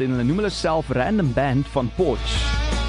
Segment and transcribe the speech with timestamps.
[0.00, 2.36] en hulle noem hulle self Random Band van Potch.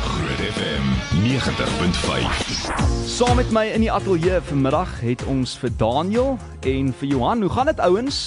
[0.04, 0.86] Groot FM
[1.26, 2.72] 90.5.
[3.10, 6.38] Saam met my in die ateljee vanmiddag het ons vir Daniel
[6.70, 7.44] en vir Johan.
[7.44, 8.20] Hoe gaan dit ouens?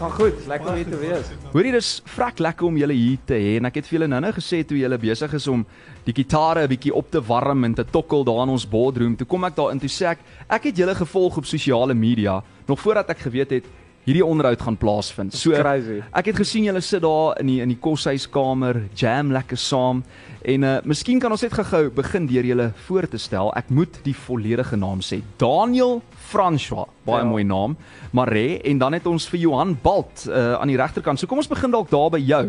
[0.00, 1.32] Gaan goed, lekker om hier te wees.
[1.52, 4.30] Hoorie, dis vrek lekker om julle hier te hê en ek het vir julle nou-nou
[4.36, 5.64] gesê toe julle besig is om
[6.06, 9.16] die gitare 'n bietjie op te warm en te tokkel daar in ons boardroom.
[9.16, 10.18] Toe kom ek daar in toe sê ek,
[10.48, 13.64] ek het julle gevolg op sosiale media nog voordat ek geweet het
[14.06, 15.34] hierdie onderhoud gaan plaasvind.
[15.36, 16.00] So crazy.
[16.16, 20.04] Ek het gesien julle sit daar in die in die koshuiskamer, jam lekker saam.
[20.40, 23.52] En uh miskien kan ons net gou-gou begin deur julle voor te stel.
[23.58, 25.20] Ek moet die volledige naam sê.
[25.40, 26.00] Daniel
[26.30, 27.28] François, baie ja.
[27.28, 27.76] mooi naam.
[28.16, 31.20] Mare en dan het ons vir Johan Balt uh aan die regterkant.
[31.20, 32.44] So kom ons begin dalk daar by jou.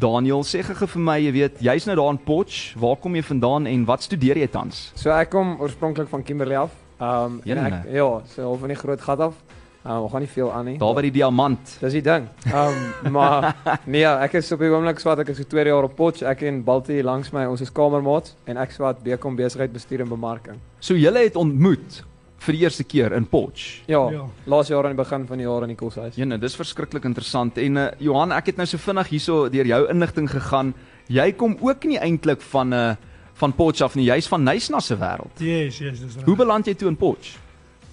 [0.00, 2.74] Daniel, sê gou vir my, jy weet, jy's nou daar in Potch.
[2.80, 4.90] Waar kom jy vandaan en wat studeer jy tans?
[4.98, 6.74] So ek kom oorspronklik van Kimberley af.
[6.98, 9.38] Um en ek ja, so half van die groot gat af.
[9.86, 10.78] Um, ons gaan nie veel aan nie.
[10.82, 11.76] Daar by die diamant.
[11.78, 12.24] Dis die ding.
[12.50, 13.52] Um maar
[13.86, 16.24] nee, ek is op die oomblik swat ek is so 2 jaar op Potch.
[16.26, 20.10] Ek en Baltie langs my, ons is kamermaats en ek swat bekom besigheid bestuur en
[20.10, 20.58] bemarking.
[20.82, 22.02] So julle het ontmoet
[22.46, 23.86] vir die eerste keer in Potch.
[23.90, 24.26] Ja, ja.
[24.50, 26.18] laas jaar aan die begin van die jaar in die koshuis.
[26.18, 27.58] Ja, nee, dis verskriklik interessant.
[27.62, 30.74] En uh, Johan, ek het nou so vinnig hierso deur jou inligting gegaan.
[31.06, 34.06] Jy kom ook nie eintlik van 'n uh, van Potch af nie.
[34.08, 35.38] Jy's van Nysna se wêreld.
[35.38, 36.24] Yes, yes, dis reg.
[36.24, 37.36] Hoe beland jy toe in Potch?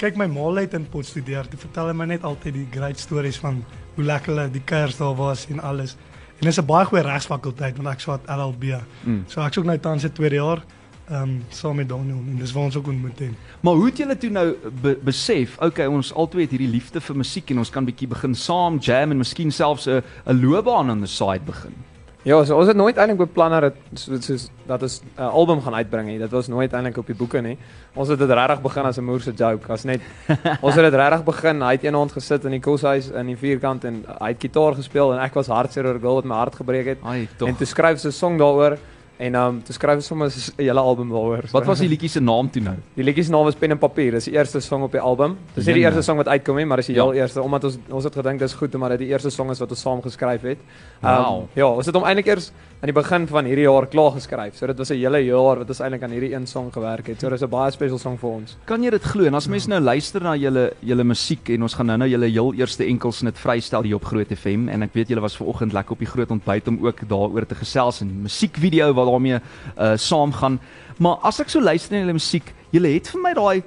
[0.04, 1.46] Kyk my ma het in Potch studeer.
[1.48, 3.62] Sy vertel my net altyd die great stories van
[3.96, 5.96] hoe lekker hulle die kuiers daar was en alles.
[6.42, 8.84] En dis 'n baie goeie regsfakulteit want ek swaat LLB.
[9.06, 9.24] Mm.
[9.28, 10.62] So ek's ook nou tans in tweede jaar
[11.08, 13.32] ehm um, saam met Daniel en dis waar ons ook ontmoet het.
[13.62, 17.16] Maar hoe het julle toe nou be besef, okay, ons albei het hierdie liefde vir
[17.16, 21.00] musiek en ons kan bietjie begin saam jam en miskien selfs 'n 'n loopbaan aan
[21.00, 21.76] die side begin?
[22.24, 25.62] Ja, so ons het nooit eintlik beplan dat dit soos dat ons 'n uh, album
[25.62, 26.20] gaan uitbring nie.
[26.20, 27.58] Dit was nooit eintlik op die boeke nie.
[27.96, 30.02] Ons het dit regtig begin as 'n moerse joke, as net
[30.66, 31.62] ons het dit regtig begin.
[31.62, 35.14] Hy het eendag gesit in die koshuis in die vierkant en hy het gitaar gespeel
[35.14, 36.98] en ek was hartseer oor 'n girl wat my hart gebreek het.
[37.04, 38.78] Ai, en toe skryf sy 'n song daaroor
[39.18, 41.46] en um toe skryf sy sommer 'n hele album daaroor.
[41.52, 42.76] Wat was die liedjie se naam toe nou?
[42.96, 44.12] Die liedjie se naam is Pen en Papier.
[44.12, 45.38] Dis die eerste song op die album.
[45.54, 47.04] Dis nie die eerste song wat uitkom nie, maar dis die ja.
[47.04, 49.60] heel eerste omdat ons ons het gedink dis goed omdat dit die eerste song is
[49.60, 50.58] wat ons saam geskryf het.
[51.04, 51.44] Um, wow.
[51.54, 54.58] Ja, ons het hom eintlik eers aan die begin van hierdie jaar klaar geskryf.
[54.58, 57.20] So dit was 'n hele jaar wat ons eintlik aan hierdie een song gewerk het.
[57.20, 58.58] So dis 'n baie special song vir ons.
[58.66, 59.26] Kan jy dit glo?
[59.26, 62.30] En as mense nou luister na julle julle musiek en ons gaan nou nou julle
[62.30, 65.74] heel eerste enkelsnit vrystel hier op Groot FM en ek weet julle was ver oggend
[65.74, 69.94] lekker op die groot ontbyt om ook daaroor te gesels en musiekvideo wat daarmee uh
[70.00, 70.60] saamgaan.
[70.98, 73.64] Maar as ek so luister na julle musiek, julle het vir my daai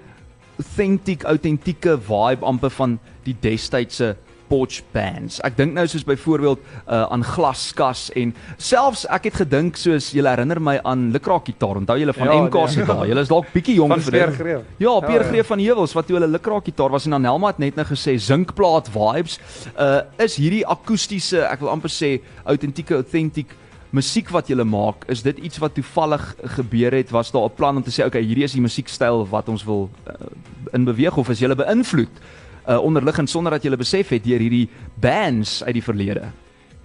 [0.56, 4.14] authentic, autentieke vibe amper van die destydse
[4.46, 5.40] Potch bands.
[5.42, 8.32] Ek dink nou soos byvoorbeeld uh, aan Glaskas en
[8.62, 11.80] selfs ek het gedink soos jy herinner my aan Likraak gitaar.
[11.80, 12.86] Onthou julle van ja, MK se nee.
[12.86, 13.08] daai?
[13.10, 14.62] Julle is dalk bietjie jonk vir dit.
[14.82, 17.50] Ja, Pierre ja, Greef van Heuwels wat toe hulle Likraak gitaar was en dan Helma
[17.50, 19.40] het net nou gesê zinkplaat vibes.
[19.74, 22.16] Uh is hierdie akoestiese, ek wil amper sê
[22.46, 23.50] autentieke authentic
[23.90, 27.10] musiek wat julle maak, is dit iets wat toevallig gebeur het?
[27.10, 29.90] Was daar 'n plan om te sê okay, hierdie is die musiekstyl wat ons wil
[30.08, 30.14] uh,
[30.72, 32.10] in beweeg of is julle beïnvloed?
[32.68, 34.66] uh, onderliggend sonder dat jy besef het deur hierdie
[35.00, 36.30] bands uit die verlede.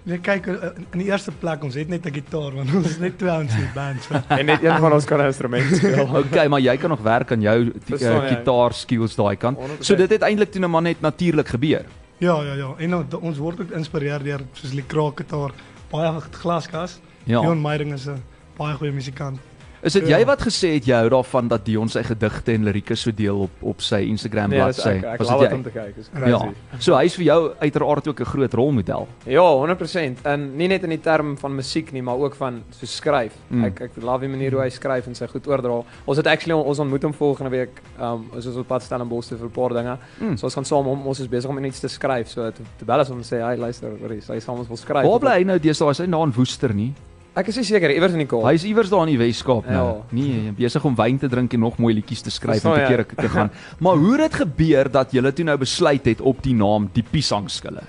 [0.02, 2.98] Nee, kyk uh, in die eerste plek ons het net 'n gitaar want ons is
[2.98, 4.08] net twee ouens in die band.
[4.28, 6.08] En net een van ons kan 'n instrument speel.
[6.22, 9.58] okay, maar jy kan nog werk aan jou uh, gitaar skills daai kant.
[9.58, 9.78] 100%.
[9.80, 11.86] So dit het eintlik toe net maar net natuurlik gebeur.
[12.18, 12.74] Ja, ja, ja.
[12.78, 15.50] En nou, ons word ook geïnspireer deur soos die kraak gitaar,
[15.92, 16.98] baie glaskas.
[17.26, 17.42] Ja.
[17.42, 18.22] Jon Meyding is 'n
[18.58, 19.38] baie goeie musikant.
[19.82, 20.20] Is dit ja.
[20.20, 23.40] jy wat gesê het jy hou daarvan dat Dion sy gedigte en lirieke so deel
[23.48, 24.92] op op sy Instagram nee, bladsy?
[25.02, 25.48] Was dit jy?
[25.56, 26.30] om te kyk, is crazy.
[26.30, 26.78] Ja.
[26.78, 29.08] So hy's vir jou uiteraard ook 'n groot rolmodel.
[29.26, 30.22] Ja, 100%.
[30.22, 33.34] En nie net in die term van musiek nie, maar ook van so skryf.
[33.48, 33.64] Mm.
[33.64, 35.82] Ek ek love die manier hoe hy skryf en sy goed oordra.
[36.04, 37.82] Ons het actually ons ontmoet hom volgende week.
[37.98, 39.98] Um ons is op pad Boston vir 'n paar dinge.
[40.20, 40.36] Mm.
[40.36, 42.28] So ons gaan saam om ons is besig om iets te skryf.
[42.28, 45.18] So te, te bel as om sê, "Hey, luister, hy sê ons wil skryf." Waar
[45.18, 45.88] bly hy nou deesdae?
[45.88, 46.94] Hy's nou in Woester nie.
[47.32, 48.44] Ek is seker iewers in die Kaap.
[48.44, 49.84] Hy is iewers daar in die Wes-Kaap nou.
[49.86, 49.92] Ja.
[50.12, 53.04] Nee, besig om wyn te drink en nog mooi liedjies te skryf en te keer
[53.08, 53.48] te gaan.
[53.84, 57.04] maar hoe het dit gebeur dat jy toe nou besluit het op die naam Die
[57.08, 57.86] Piesangskille?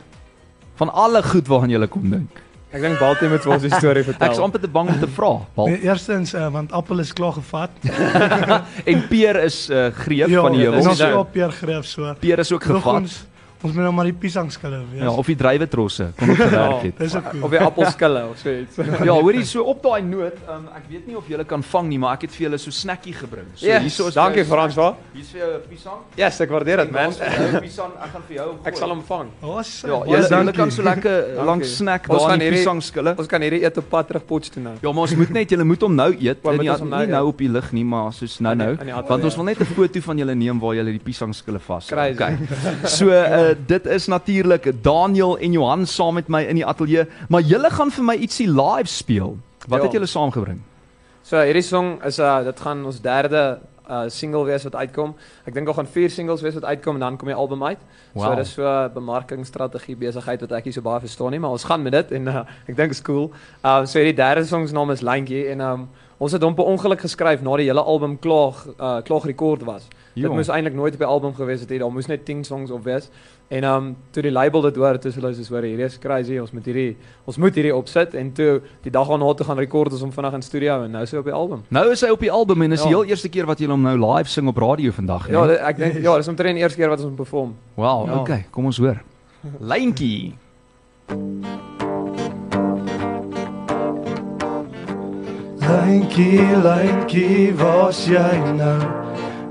[0.80, 2.40] Van alle goed waaraan jy kom dink.
[2.74, 4.32] Ek dink Baltie moet ons die storie vertel.
[4.32, 5.34] Ek is amper te bang om te vra.
[5.68, 7.76] Nee, eerstens uh, want appel is klaar gevat.
[8.90, 10.64] en peer is uh, greep ja, van die.
[10.64, 12.16] Ja, ons op peer greep so.
[12.24, 13.04] Peer is ook gevat.
[13.04, 13.20] Ons,
[13.64, 15.02] Ons moet nou maar die piesangskille wees.
[15.06, 16.98] Ja, of die druiwetrosse kon ook gewerk het.
[16.98, 18.80] ja, dis ook of die appelskille of so iets.
[19.08, 22.00] ja, hoorie so op daai noot, um, ek weet nie of julle kan vang nie,
[22.04, 23.48] maar ek het vir julle so snackie gebring.
[23.56, 24.98] So yes, hierso is Dankie Frans, waar?
[25.14, 26.02] Hier's vir jou 'n piesang.
[26.18, 27.16] Ja, yes, ek waardeer dit, man.
[27.64, 28.50] Piesang, ek gaan vir jou.
[28.66, 29.32] Ek sal hom vang.
[29.42, 29.94] Awesome.
[29.94, 31.16] Ja, julle, julle kan so lekker
[31.50, 33.16] lank snack daar in die piesangskille.
[33.18, 34.76] Ons kan hierdie eet op pad terug Potch toe nou.
[34.82, 36.44] Ja, maar ons moet net julle moet hom nou eet.
[36.44, 38.76] Nie, nie nou op die lig nie, maar soos nou nou.
[39.08, 41.92] Want ons wil net 'n foto van julle neem waar julle die piesangskille vas.
[41.92, 42.38] Okay.
[42.94, 47.42] So uh, dit is natuurlik Daniel en Johan saam met my in die ateljee, maar
[47.42, 49.38] julle gaan vir my ietsie live speel.
[49.68, 49.84] Wat Ja.
[49.86, 50.60] het julle saamgebring?
[51.24, 53.60] So hierdie song is uh dit gaan ons derde
[53.90, 55.16] uh single wees wat uitkom.
[55.46, 57.78] Ek dink daar gaan vier singles wees wat uitkom en dan kom die album uit.
[58.14, 58.24] Wow.
[58.26, 61.64] So dis so 'n bemarkingsstrategie besigheid wat ek nie so baie verstaan nie, maar ons
[61.64, 63.32] gaan met dit en uh, ek dink is cool.
[63.64, 65.90] Uh so hierdie derde song se naam is Lyntjie en um
[66.24, 69.88] ons het hom per ongeluk geskryf na die hele album klaar uh klaar gerekord was.
[70.14, 70.28] Jo.
[70.30, 72.84] Dit moes eintlik nooit op die album gewees het, daar moes net 10 songs op
[72.86, 73.10] wees.
[73.50, 76.52] En um toe die label dit hoor, toe hulle soos hoor hierdie is crazy, ons
[76.56, 76.96] moet hierdie
[77.28, 80.34] ons moet hierdie opsit en toe die dag daarna toe gaan rekord ons hom vinnig
[80.40, 81.64] in studio en nou is hy op die album.
[81.70, 82.98] Nou is hy op die album en is die Ja.
[82.98, 85.48] heel eerste keer wat julle hom nou live sing op radio vandag, Ja, né?
[85.48, 87.56] dit, ek dink ja, dis omtrent die eerste keer wat ons hom perform.
[87.76, 88.20] Wow, Ja.
[88.22, 89.02] okay, kom ons hoor.
[89.60, 90.34] Lyntjie.
[95.64, 98.80] Lyntjie, lyntjie, waar's jy nou?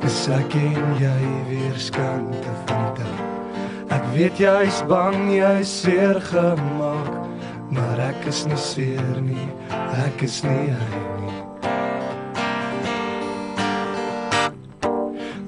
[0.03, 3.23] Dis ek en jy weer die dag.
[3.97, 7.13] Ek weet jy's bang, jy's seer gemaak,
[7.73, 9.49] maar ek is nie seer nie.
[10.05, 11.39] Ek is nie hy nie.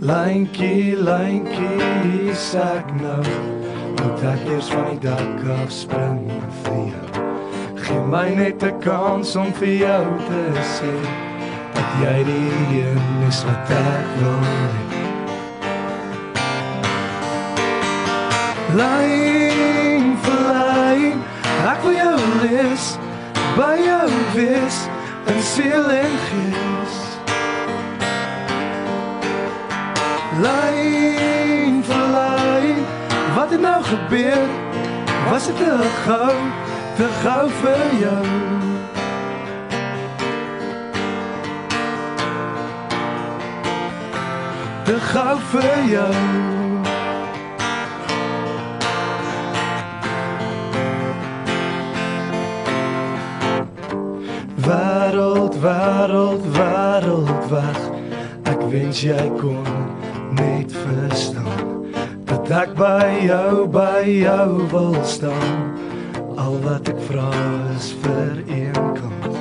[0.01, 3.21] Lyntjie, lyntjie, hier's ek nou.
[4.25, 6.25] Ek eers van die dak af spring
[6.65, 7.14] vir jou?
[7.85, 10.43] Gee my net 'n kans om vir jou te
[10.75, 10.93] sê
[11.75, 14.63] dat jy die een is wat ek wil hê.
[18.81, 21.19] Lyn vir lyn,
[21.73, 22.87] ek wil jou lees,
[23.59, 24.77] by jou wees,
[25.27, 26.97] in siel en gees.
[30.47, 32.85] Lyn vir lyn,
[33.37, 34.47] wat het nou gebeur?
[35.31, 35.73] Was dit te
[36.05, 36.64] gou,
[36.97, 38.25] te gou vir jou?
[44.85, 46.15] Te gou vir jou.
[54.65, 57.81] Wêreld, wêreld, wêreld weg.
[58.45, 59.67] Ek wens jy kon
[60.39, 61.89] net verstaan
[62.25, 65.84] dat ek by jou, by jou wil staan.
[66.37, 67.29] Al wat ek vra
[67.77, 69.37] is vir een kans.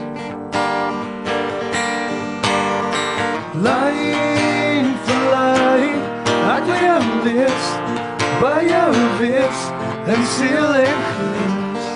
[3.65, 6.03] Lyn vir lyn,
[6.53, 7.71] ek wil jou lees,
[8.43, 8.91] by jou
[9.23, 9.65] wees,
[10.13, 11.89] en siel en gees.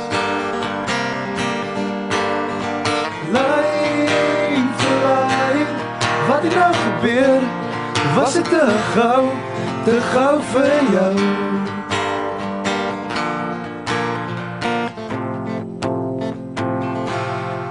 [3.37, 5.79] Lyn vir lyn,
[6.31, 7.49] wat het nou gebeur?
[8.17, 8.67] Was dit te
[8.97, 9.23] gou,
[9.85, 11.66] te gou vir jou?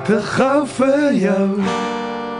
[0.07, 1.47] Te gou vir jou.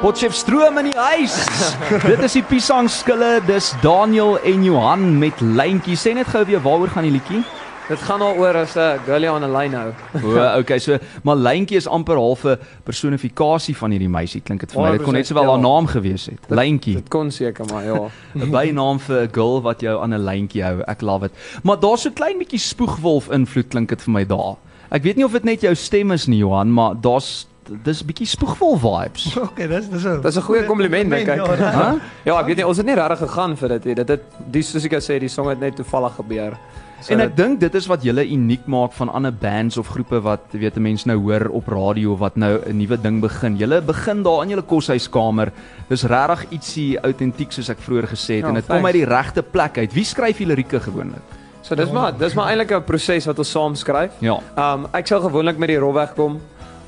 [0.03, 1.35] Potchefstroom in die huis.
[2.11, 5.97] Dit is die Pisang skille, dis Daniel en Johan met Lyntjie.
[5.99, 7.41] Sê net gou weer waaroor gaan die liedjie?
[7.87, 9.91] Dit gaan daaroor as 'n girlie on a line nou.
[10.27, 14.41] O, okay, so maar Lyntjie is amper half 'n personifikasie van hierdie meisie.
[14.43, 14.91] Klink dit vir my.
[14.99, 15.51] Dit kon net sowel Ja.
[15.51, 16.47] haar naam gewees het.
[16.51, 16.95] Lyntjie.
[16.95, 17.99] Dit kon seker maar ja.
[18.35, 20.83] 'n bynaam vir 'n girl wat jou aan 'n lyntjie hou.
[20.87, 21.35] Ek love dit.
[21.63, 24.55] Maar daar's so 'n klein bietjie spoegwolf invloed klink dit vir my daar.
[24.91, 27.47] Ek weet nie of dit net jou stem is nie, Johan, maar daar's
[27.85, 29.27] dis bietjie spoegwolf vibes.
[29.47, 31.37] Okay, dis dis 'n Dis 'n goeie kompliment dink ek.
[31.37, 32.01] Ja, Hæ?
[32.25, 33.95] Ja, ek weet nie ons het nie regtig gegaan vir dit nie.
[33.95, 36.57] Dit het die soos ek sê, die song het net toevallig gebeur.
[37.01, 40.21] So En ek dink dit is wat julle uniek maak van ander bands of groepe
[40.25, 43.57] wat weet mense nou hoor op radio wat nou 'n nuwe ding begin.
[43.57, 45.53] Julle begin daar in julle koshuiskamer.
[45.89, 49.05] Dis regtig ietsie autentiek soos ek vroeër gesê het Ja, en dit kom uit die
[49.05, 49.93] regte plek uit.
[49.93, 51.23] Wie skryf die lirieke gewoonlik?
[51.63, 54.13] So dis maar dis maar eintlik 'n proses wat ons saam skryf.
[54.21, 54.39] Ja.
[54.57, 56.41] Um ek sal gewoonlik met die rofweg kom.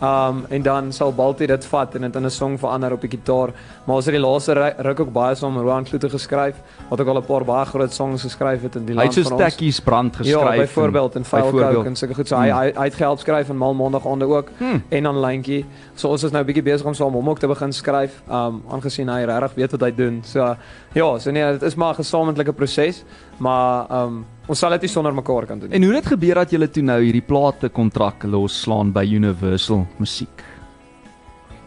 [0.02, 3.10] Um en dan sal Balti dit vat en dit in 'n song verander op die
[3.10, 3.50] gitaar.
[3.84, 6.54] Maar ons het die laaste ruk ook baie saam met Roan Kloete geskryf
[6.88, 9.24] wat ook al 'n paar baie groot songs geskryf het in die Hy land het
[9.24, 9.52] so van ons.
[9.52, 10.54] stekkies brand geskryf.
[10.54, 11.74] Ja, byvoorbeeld en File byvoorbeeld.
[11.74, 12.28] Coke en sulke goed.
[12.28, 14.82] So hy hy, hy het gehelp skryf en Mal Maandag ook Hmm.
[14.88, 15.64] en dan Lyntjie.
[15.94, 18.22] So ons is nou 'n bietjie besig om saam hom ook te begin skryf.
[18.30, 20.20] Um aangesien hy regtig weet wat hy doen.
[20.24, 20.56] So
[20.92, 23.04] ja, so nee, dit is maar 'n gesamentlike proses,
[23.38, 25.68] maar um ons sal dit nie sonder mekaar kan doen.
[25.68, 25.76] nie.
[25.76, 29.86] En hoe het dit gebeur dat julle toe nou hierdie plate kontrak losslaan by Universal
[29.98, 30.44] Musiek?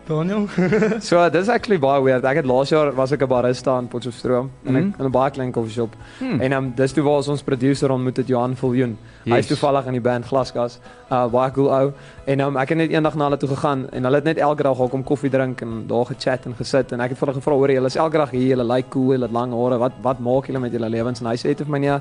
[0.07, 0.47] Daniel.
[1.07, 2.25] So dis actually baie weird.
[2.25, 4.93] Ek het laas jaar was ek 'n barista in Potchefstroom in 'n Mhm.
[4.99, 5.93] in 'n baie klein koffieshop.
[6.19, 6.41] Hmm.
[6.41, 8.97] En um, dis toe waar ons ons producer ontmoet het Johan Viljoen.
[9.25, 9.47] Hy is Yes.
[9.47, 10.79] toevallig in die band Glasgas.
[11.11, 11.91] Uh baie cool ou.
[12.25, 14.63] En um, ek het net eendag na hulle toe gegaan en hulle het net elke
[14.63, 17.53] dag gekom koffie drink en daar gechat en gesit en ek het vir hulle gevra
[17.53, 19.77] hoor julle is elke dag hier, julle lyk like cool, julle het lang hare.
[19.77, 21.21] Wat wat maak julle met julle lewens?
[21.21, 21.99] En hy sê toe vir my nee,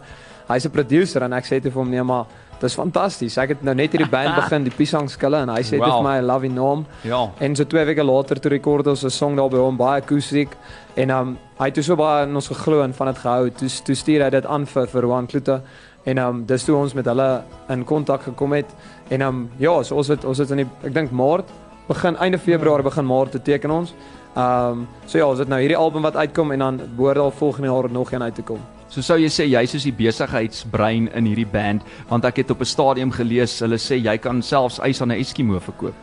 [0.51, 2.27] hy's 'n producer en ek sê toe vir hom nee maar
[2.61, 3.39] dis fantasties.
[3.39, 5.87] Ek het nou net hierdie band begin, die Pisang skille en hy sê Wow.
[5.97, 6.87] vir my I love you norm.
[7.03, 7.31] Ja.
[7.41, 10.51] En so twee weke later toe rekord ons 'n song daar by hom baie akoestiek
[10.97, 13.51] en um, hy het so baie in ons geglo en van dit gehou.
[13.51, 15.63] Toe toe stuur hy dit aan vir vir Roan Kloete
[16.05, 17.29] En um, dis toe ons met hulle
[17.69, 18.71] in kontak gekom het
[19.13, 21.51] en um, ja, so ons het ons het in die ek dink Maart
[21.91, 23.95] begin einde Februarie begin Maart te teken ons.
[24.35, 27.31] Ehm um, so ja, ons het nou hierdie album wat uitkom en dan behoort al
[27.31, 28.80] volgende jaar nog een uit te kom.
[28.91, 32.61] So sou jy sê jy's soos die besigheidsbrein in hierdie band want ek het op
[32.61, 35.95] 'n stadium gelees hulle sê jy kan selfs ys aan 'n Eskimo verkoop.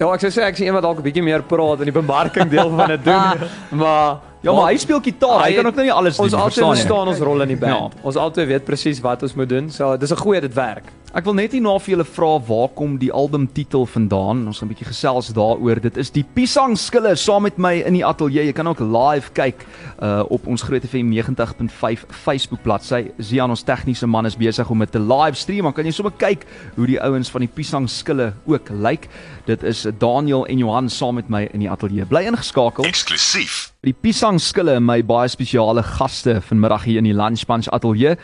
[0.00, 2.00] Ja, ek sou sê ek is een wat dalk 'n bietjie meer praat in die
[2.00, 3.48] bemarking deel van dit doen.
[3.80, 5.40] maar Ja, maar hy speel gitaar.
[5.40, 6.40] Hy, hy kan ook nou nie alles doen ons nie.
[6.40, 7.12] altyd verstaan jy?
[7.14, 7.94] ons rol in die band.
[7.94, 8.02] Ja.
[8.02, 9.70] Ons altyd weet presies wat ons moet doen.
[9.70, 10.84] So dis 'n goeie dit werk.
[11.14, 14.40] Ek wil net hierna vir julle vra waar kom die albumtitel vandaan?
[14.50, 15.80] Ons gaan 'n bietjie gesels daaroor.
[15.80, 18.46] Dit is die Pisang Skille saam met my in die ateljee.
[18.46, 19.64] Jy kan ook live kyk
[20.02, 23.12] uh op ons Groot FM 90.5 Facebook bladsy.
[23.20, 25.62] Zian ons tegniese man is besig om dit te live stream.
[25.62, 29.08] Dan kan jy sommer kyk hoe die ouens van die Pisang Skille ook lyk.
[29.46, 32.06] Dit is Daniel en Johan saam met my in die ateljee.
[32.06, 32.84] Bly ingeskakel.
[32.84, 38.14] Eksklusief Die Pisang Skille my baie spesiale gaste vanmiddag hier in die Lunch Punch ateljee.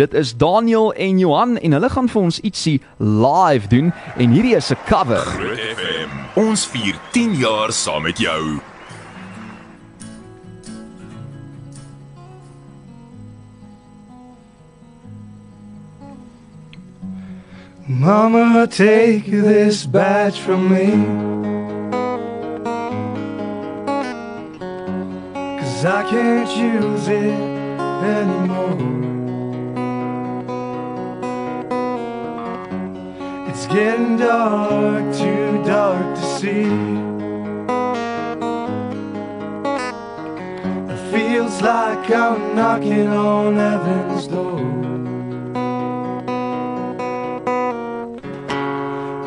[0.00, 4.56] Dit is Daniel en Johan en hulle gaan vir ons ietsie live doen en hierdie
[4.56, 5.16] is 'n cover.
[5.16, 6.08] Groot FM.
[6.34, 8.60] Ons vier 10 jaar saam met jou.
[17.88, 20.86] Mama, take this badge from me.
[25.58, 27.40] Cause I can't use it
[28.04, 29.19] anymore.
[33.72, 36.66] Getting dark, too dark to see.
[40.92, 44.60] It feels like I'm knocking on heaven's door.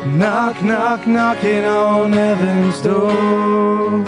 [0.06, 4.04] Knock, knock, knocking on heaven's door.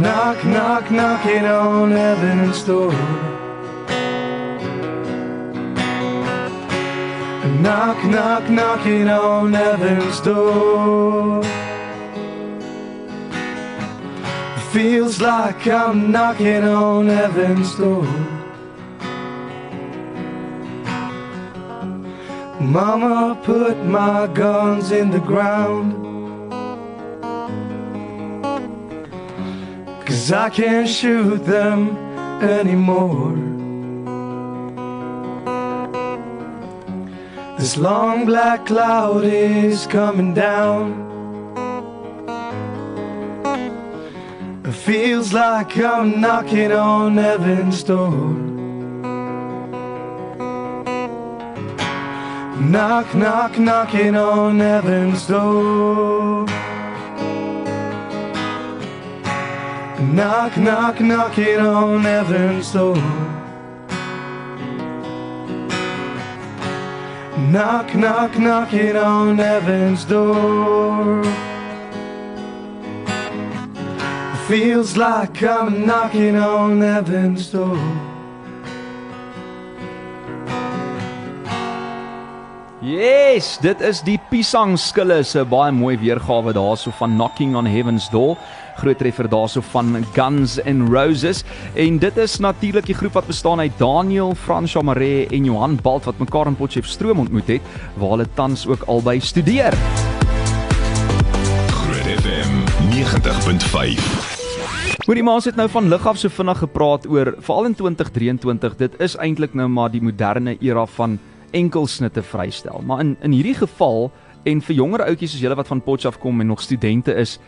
[0.00, 3.31] Knock, knock, knocking on heaven's door.
[7.62, 11.42] Knock, knock, knocking on heaven's door.
[14.56, 18.02] It Feels like I'm knocking on heaven's door.
[22.60, 25.92] Mama put my guns in the ground.
[30.04, 31.96] Cause I can't shoot them
[32.42, 33.51] anymore.
[37.62, 40.84] This long black cloud is coming down.
[44.64, 48.10] It feels like I'm knocking on heaven's door.
[52.60, 56.46] Knock, knock, knocking on heaven's door.
[60.16, 63.31] Knock, knock, knocking on heaven's door.
[67.52, 71.22] Knock, knock, knocking on heaven's door.
[74.48, 78.11] Feels like I'm knocking on heaven's door.
[82.82, 88.08] Yes, dit is die Pisang Skille se baie mooi weergawe daarso van Knocking on Heaven's
[88.10, 88.34] Door.
[88.80, 91.44] Groot treffer daarso van Guns N' Roses
[91.78, 96.10] en dit is natuurlik die groep wat bestaan uit Daniel, Franswa Maree en Johan Balt
[96.10, 97.62] wat mekaar in Potchefstroom ontmoet het
[97.94, 99.78] waar hulle tans ook albei studeer.
[101.70, 102.66] Groot FM
[102.98, 104.02] 90.5.
[105.06, 108.74] Hoorie maar ons het nou van lig af so vinnig gepraat oor veral in 2023
[108.76, 111.22] dit is eintlik nou maar die moderne era van
[111.52, 112.82] enkelsnitte vrystel.
[112.86, 114.10] Maar in in hierdie geval
[114.42, 117.38] en vir jonger ouetjies soos julle wat van Potchef kom en nog studente is,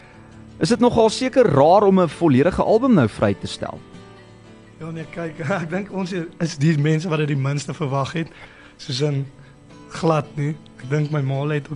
[0.63, 3.79] is dit nogal seker raar om 'n volledige album nou vry te stel.
[4.79, 8.29] Ja nee, kyk, ek dink ons is die mense wat dit die minste verwag het.
[8.77, 9.27] Soos in
[9.89, 10.55] glad nie.
[10.79, 11.69] Ek dink my ma het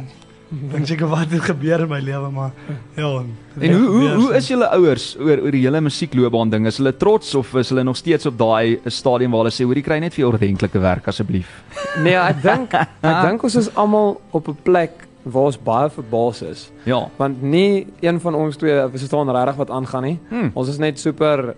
[0.72, 2.52] dink seker wat het gebeur in my lewe, maar
[2.96, 3.10] ja.
[3.58, 6.66] En hoe hoe hoe is julle ouers oor oor die hele musiekloopbaan ding?
[6.66, 9.84] Is hulle trots of is hulle nog steeds op daai stadium waar hulle sê hoorie
[9.84, 11.52] kry net vir ordentlike werk asseblief?
[12.04, 16.42] Nee, ek dink ek dink ons is almal op 'n plek waar ons baie verbaas
[16.42, 16.70] is.
[16.88, 17.08] Ja.
[17.16, 20.18] Want nie een van ons twee verstaan regtig wat aangaan nie.
[20.28, 20.50] Hmm.
[20.54, 21.54] Ons is net super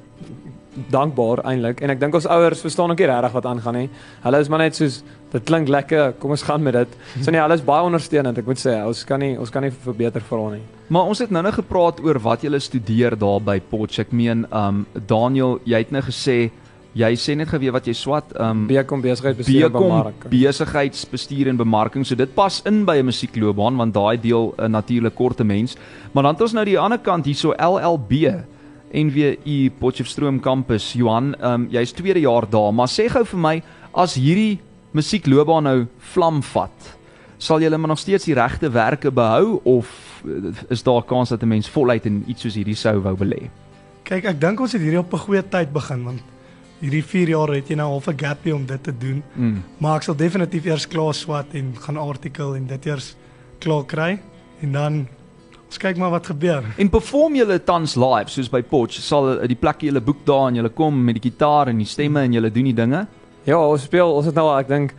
[0.91, 3.89] dankbaar eintlik en ek dink ons ouers verstaan ook nie regtig wat aangaan nie.
[4.25, 5.03] Hulle is maar net soos
[5.33, 6.89] dit klink lekker, kom ons gaan met dit.
[7.23, 8.75] So nee, hulle is baie ondersteunend, ek moet sê.
[8.87, 10.63] Ons kan nie ons kan nie verbeter vir hom nie.
[10.89, 13.99] Maar ons het nou-nou gepraat oor wat jy studeer daar by Potch.
[13.99, 16.51] Ek meen, um Daniel, jy het nou gesê
[16.93, 20.31] jy sê net geweet wat jy swat, um Bekom besigheidbestuur en Bekom bemarking.
[20.31, 22.05] besigheidsbestuur en bemarking.
[22.07, 25.77] So dit pas in by 'n musiekloopbaan want daai deel 'n natuurlik korte mens.
[26.13, 28.43] Maar dan het ons nou die ander kant hierso LLB.
[28.93, 30.93] NWU Potchefstroom kampus.
[30.93, 33.63] Johan, ehm um, jy's tweede jaar daar, maar sê gou vir my
[33.95, 34.59] as hierdie
[34.97, 36.97] musiekloopbaan nou vlam vat,
[37.39, 39.89] sal julle maar nog steeds die regte werke behou of
[40.25, 43.17] eh, is daar 'n kans dat 'n mens voluit in iets soos hierdie sou wou
[43.17, 43.51] belê?
[44.03, 46.23] Kyk, ek dink ons het hierdie op 'n goeie tyd begin want
[46.81, 49.23] hierdie 4 jaar het jy nou half 'n gapie om dit te doen.
[49.35, 49.63] Mm.
[49.79, 53.17] Maar ek sal definitief eers klaar swat en gaan artikel en dit eers
[53.59, 54.19] klaar kry
[54.63, 55.09] en dan
[55.67, 56.65] ons kyk maar wat gebeur.
[56.79, 60.55] En perform julle tans live soos by Potch, sal die plekke julle boek daar en
[60.55, 63.07] julle kom met die gitaar en die stemme en julle doen die dinge?
[63.45, 64.95] Ja, ons speel, ons het nou al, ek dink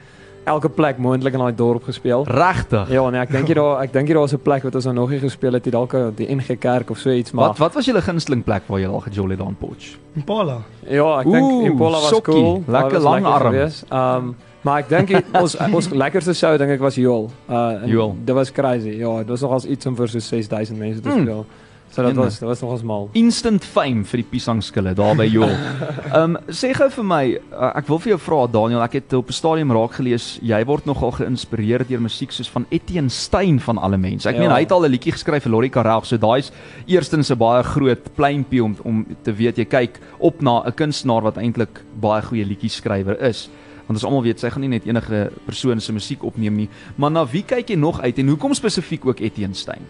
[0.49, 2.23] elke plek moontlik in daai dorp gespeel.
[2.25, 2.89] Regtig?
[2.89, 4.95] Ja, nee, ek dink jy daar ek dink jy daar's 'n plek wat ons nou
[4.95, 7.73] nog nie gespeel het, die dalk die NG Kerk of so iets, maar Wat wat
[7.75, 9.97] was julle gunsteling plek waar julle al gejol het daar in Potch?
[10.15, 10.57] Impala.
[10.89, 12.33] ja, ek Oeh, dink Impola was sokkie.
[12.33, 12.63] cool.
[12.67, 13.51] Daar Lekker was lang arm.
[13.53, 13.85] geweest.
[13.91, 14.33] Ehm
[14.63, 17.29] maar ek dink die- ons ons lekkerste show dink ek was Joel.
[17.49, 18.15] Uh en Joel.
[18.25, 18.89] Dit was crazy.
[18.97, 21.45] Ja, dit was nogals iets om vir so 6000 mense te Mm.
[21.91, 23.09] So dit was dit was nogals mal.
[23.19, 25.49] Instant fame vir die piesangskille daar by Joel.
[26.15, 29.13] Ehm um, sê gou vir my, uh, ek wil vir jou vra Daniel, ek het
[29.13, 33.59] op 'n stadium raak gelees jy word nogal geïnspireer deur musiek soos van Etienne Stein
[33.59, 34.29] van alle mense.
[34.29, 34.39] Ek Ja.
[34.41, 36.51] meen hy het al 'n liedjie geskryf vir Lori Karel, so daai's
[36.87, 41.23] eerstens 'n baie groot pleintjie om om te weet jy kyk op na 'n kunstenaar
[41.23, 43.49] wat eintlik baie goeie liedjies skrywer is.
[43.87, 47.11] Want ons almal weet sy gaan nie net enige persoon se musiek opneem nie, maar
[47.11, 49.81] na wie kyk jy nog uit en hoekom spesifiek ook Etienne Stein?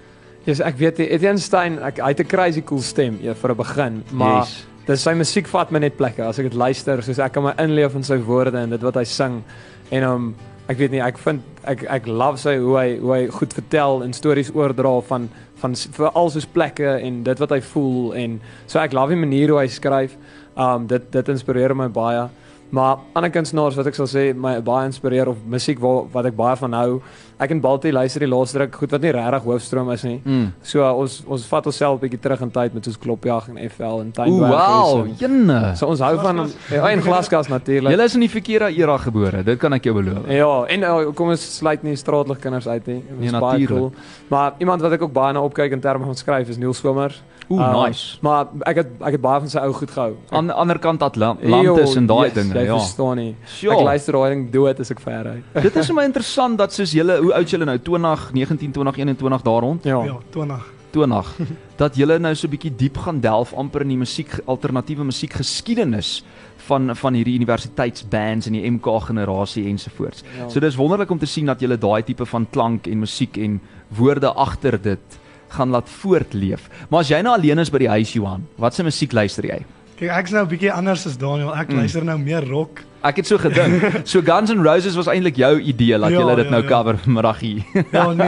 [0.41, 3.51] Ja, yes, ek weet Etienne Stein, ek hy het 'n crazy cool stem ja, vir
[3.51, 4.65] 'n begin, maar Yes.
[4.87, 7.53] dis sy musiek vat my net plekke as ek dit luister, soos ek kan my
[7.59, 9.43] inleef in sy woorde en dit wat hy sing.
[9.91, 10.35] En um
[10.67, 14.03] ek weet nie, ek vind ek ek love sy hoe hy hoe hy goed vertel
[14.03, 15.29] en stories oordra van
[15.61, 19.49] van veral soos plekke en dit wat hy voel en so ek love die manier
[19.49, 20.15] hoe hy skryf.
[20.57, 22.29] Um dit dit inspireer my baie.
[22.71, 26.35] Maar ander kunstenaars wat ek sal sê my baie inspireer of musiek waar wat ek
[26.37, 27.01] baie van hou.
[27.41, 30.21] Ek en Balti luister die laaste ruk goed wat nie regtig hoofstroom is nie.
[30.23, 30.53] Mm.
[30.63, 33.57] So uh, ons ons vat onsself 'n bietjie terug in tyd met soos Klopjag en
[33.69, 34.51] FL en Ooh, Tuindwerk.
[34.53, 35.75] wow, jenne.
[35.75, 37.91] So ons hou van ja, en glaskas natuurlik.
[37.91, 40.29] Julle is in die verkeerde era gebore, dit kan ek jou beloof.
[40.29, 43.01] Ja, en uh, kom ons sluit nie straatlig kinders uit nie.
[43.01, 43.69] Dit Nee, is baie natuurlijk.
[43.69, 43.91] cool.
[44.29, 47.21] Maar iemand wat ek ook baie na opkyk in terme van skryf is Neil Swimmers.
[47.51, 48.17] Ooh, Uh, nice.
[48.21, 50.11] Maar ek het ek het baie van sy ou goed gehou.
[50.11, 52.77] Ek- Aan die ander kant Atlantis en daai yes, dinge, jy ja.
[52.79, 53.35] verstaan nie.
[53.45, 53.75] Sure.
[53.75, 55.37] Ek luister daai ding dood as ek ver ry.
[55.67, 58.97] Dit is vir my interessant dat soos julle hoe oud julle nou 20, 19, 20,
[58.97, 60.03] 21 daar rond, Ja.
[60.05, 60.69] Ja, 20.
[60.91, 61.35] 20
[61.81, 65.33] dat julle nou so 'n bietjie diep gaan delf amper in die musiek alternatiewe musiek
[65.33, 66.23] geskiedenis
[66.67, 70.23] van van hierdie universiteitsbands en die MK generasie ensovoorts.
[70.37, 70.49] Ja.
[70.49, 73.59] So dis wonderlik om te sien dat julle daai tipe van klank en musiek en
[73.97, 75.19] woorde agter dit
[75.51, 76.69] gaan laat voortleef.
[76.89, 79.59] Maar as jy nou alleen is by die huis Johan, wat se musiek luister jy?
[79.97, 81.53] Kyk, ek's nou 'n bietjie anders as Daniel.
[81.55, 81.75] Ek Mm.
[81.77, 82.81] luister nou meer rock.
[83.03, 83.83] Ek het so gedink.
[84.07, 86.67] So Guns N' Roses was eintlik jou idee dat Ja, jy dit ja, nou ja.
[86.69, 87.65] cover vanmiddagie.
[87.91, 88.27] Ja, nee.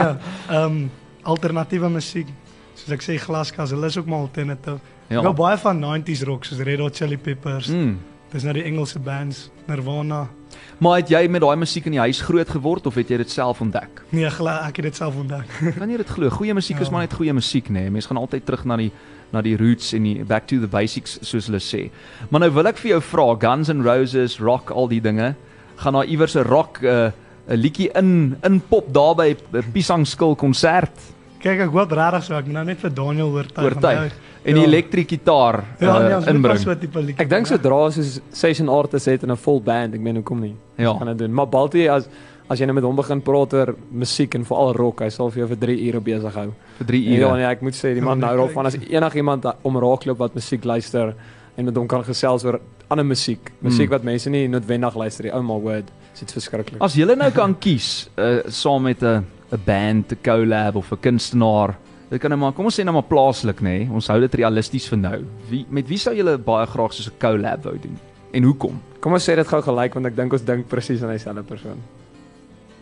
[0.50, 0.90] Ehm um,
[1.24, 2.26] alternatiewe musiek.
[2.74, 4.78] Soos ek sê glaskas, hulle is ook maar alternative.
[5.08, 5.18] Ja.
[5.18, 7.68] Ek hou baie van 90s rock soos Red Hot Chili Peppers.
[7.68, 7.98] Mm.
[8.32, 10.28] Dis nou die Engelse bands, Nirvana.
[10.78, 13.30] Maar het jy met daai musiek in die huis groot geword of het jy dit
[13.30, 14.02] self ontdek?
[14.10, 15.46] Nee, gla, ek het dit self ontdek.
[15.78, 16.30] Kan jy dit glo?
[16.30, 16.92] Goeie musiek is Ja.
[16.92, 17.72] maar net goeie musiek, nê.
[17.86, 17.90] Nee.
[17.90, 18.90] Mense gaan altyd terug na die
[19.32, 21.90] na die roots en die back to the basics soos hulle sê.
[22.30, 25.34] Maar nou wil ek vir jou vra, Guns N' Roses, rock al die dinge,
[25.76, 27.10] gaan daar iewers 'n rock 'n uh,
[27.50, 30.94] 'n liedjie in in pop daar by 'n Pisangskil konsert
[31.44, 33.64] Kyk, ek hoop regtig so ek moet nou net vir Daniel oortuig.
[33.66, 34.12] oortuig
[34.44, 34.62] en Ja.
[34.62, 36.58] die elektriese gitaar Ja, nee, uh, ons moet inbring.
[36.58, 37.18] so liedjie.
[37.20, 40.54] Ek dink sodra soos session artist het en 'n full band, ek meen hoekom nie?
[40.78, 40.94] Ja.
[40.96, 41.34] gaan dit doen.
[41.34, 42.08] Maar Balti as
[42.50, 45.38] as jy nou met hom begin praat oor musiek en veral rock, hy sal vir
[45.46, 46.52] jou vir 3 ure besig hou.
[46.78, 47.36] vir 3 Ja, ure.
[47.36, 50.34] nee, ek moet sê die man Ja, nou nee, daarvan as enigiemand om raakloop wat
[50.34, 51.14] musiek luister
[51.56, 53.90] en met hom kan gesels oor ander musiek, musiek Mm.
[53.90, 55.32] wat mense nie noodwendig luister nie.
[55.32, 55.84] Oh my word,
[56.18, 56.80] dit is verskriklik.
[56.82, 61.00] As jy nou kan kies uh, saam met 'n 'n band, 'n collab of 'n
[61.00, 61.76] kunstenaar,
[62.10, 63.90] dit kan nou maar kom ons sê nou maar plaaslik nê.
[63.90, 65.24] Ons hou dit realisties vir nou.
[65.48, 67.98] Wie met wie sou julle baie graag soos 'n collab wou doen?
[68.32, 68.80] En hoekom?
[69.00, 71.78] Kom ons sê dit gou gelyk want ek dink ons dink presies aan dieselfde persoon.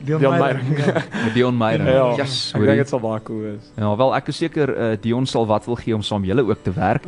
[0.05, 0.59] Dion Dion Meyer.
[0.63, 0.87] Meyer.
[0.87, 1.03] Ja.
[1.25, 1.85] Met Dion Meyer.
[1.87, 3.71] Ja, Yes, ek dink dit sal baie cool wees.
[3.79, 6.63] Ja, wel ek is seker uh, Dion sal wat wil gee om saam julle ook
[6.65, 7.07] te werk.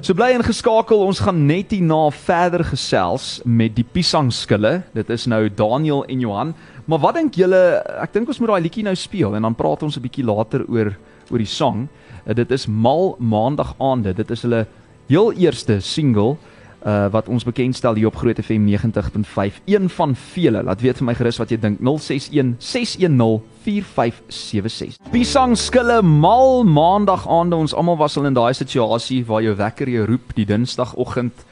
[0.00, 4.82] so bly ingeskakel, ons gaan net hierna verder gesels met die Pisangskille.
[4.94, 6.54] Dit is nou Daniel en Johan.
[6.84, 7.60] Maar wat dink julle,
[8.02, 10.64] ek dink ons moet daai liedjie nou speel en dan praat ons 'n bietjie later
[10.68, 10.94] oor
[11.30, 11.88] oor die song.
[12.26, 14.12] Uh, dit is Mal Maandag aande.
[14.14, 14.66] Dit is hulle
[15.08, 16.36] heel eerste single
[16.84, 19.60] uh wat ons bekendstel hier op Groot FM 90.5.
[19.64, 20.62] Een van vele.
[20.62, 21.80] Laat weet vir my gerus wat jy dink.
[21.80, 24.98] 061 610 4576.
[25.12, 29.88] Pisang skille mal maandag aande ons almal was al in daai situasie waar jou wekker
[29.88, 31.46] jou roep die dinsdagoggend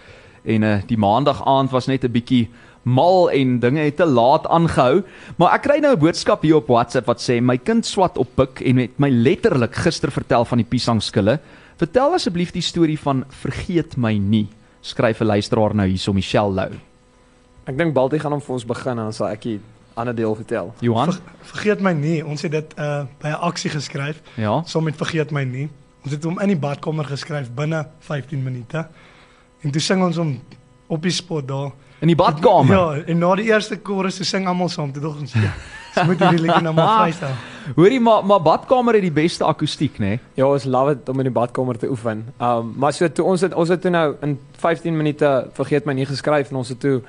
[0.44, 2.48] en uh die maandag aand was net 'n bietjie
[2.82, 5.02] mal en dinge het te laat aangehou.
[5.38, 8.28] Maar ek kry nou 'n boodskap hier op WhatsApp wat sê my kind swat op
[8.36, 11.38] pik en het my letterlik gister vertel van die pisang skille.
[11.76, 14.48] Vertel asseblief die storie van Vergeet my nie.
[14.82, 16.72] Skryf 'n luisteraar nou hierso Michelle Lou.
[17.64, 19.60] Ek dink Baltie gaan hom vir ons begin en dan sal ek die
[19.94, 20.74] ander deel vertel.
[20.80, 21.12] Johan?
[21.12, 22.24] Ver, vergeet my nie.
[22.26, 24.20] Ons het dit uh by 'n aksie geskryf.
[24.34, 24.62] Ja.
[24.66, 25.68] Saam met vergeet my nie.
[26.04, 28.86] Ons het hom in die badkamer geskryf binne 15 minute.
[29.62, 30.40] En toe sing ons hom
[30.86, 31.70] op die spot daar.
[32.00, 32.74] In die badkamer.
[32.74, 34.92] Ja, en na die eerste chorus toe sing almal saam.
[34.92, 35.52] Toe dog ons, ja,
[35.96, 37.34] ons moet hierdie liedjie nou maar vrystel.
[37.76, 40.06] Hoorie maar maar badkamer het die beste akoestiek, né?
[40.06, 40.20] Nee?
[40.34, 42.24] Ja, ons love dit om in die badkamer te oefen.
[42.40, 45.92] Um maar so toe ons het ons het toe nou in 15 minute vergeet my
[45.92, 47.00] nie geskryf en ons het toe